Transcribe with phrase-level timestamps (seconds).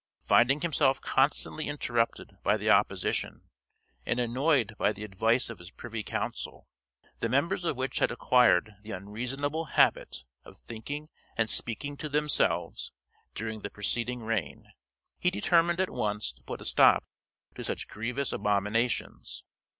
[0.23, 3.47] Finding himself constantly interrupted by the opposition,
[4.03, 6.65] and annoyed by the advice of his privy council,
[7.19, 12.91] the members of which had acquired the unreasonable habit of thinking and speaking to themselves
[13.35, 14.71] during the preceding reign,
[15.19, 17.03] he determined at once to put a stop
[17.53, 19.43] to such grievous abominations.